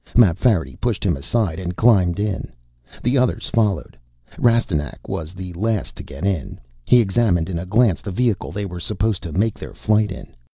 Mapfarity 0.15 0.75
pushed 0.77 1.03
him 1.05 1.15
aside 1.15 1.59
and 1.59 1.75
climbed 1.75 2.19
in. 2.19 2.51
The 3.03 3.19
others 3.19 3.49
followed. 3.49 3.95
Rastignac 4.39 5.07
was 5.07 5.35
the 5.35 5.53
last 5.53 5.95
to 5.97 6.01
get 6.03 6.25
in. 6.25 6.59
He 6.83 6.99
examined 6.99 7.51
in 7.51 7.59
a 7.59 7.67
glance 7.67 8.01
the 8.01 8.09
vehicle 8.11 8.51
they 8.51 8.65
were 8.65 8.79
supposed 8.79 9.21
to 9.21 9.31
make 9.31 9.59
their 9.59 9.75
flight 9.75 10.11
in. 10.11 10.35